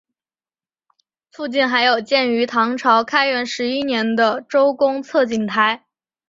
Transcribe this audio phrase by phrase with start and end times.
[1.31, 5.85] 附近还有建于唐朝开元十一年的周公测景台。